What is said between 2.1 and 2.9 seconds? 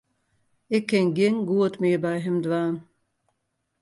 him dwaan.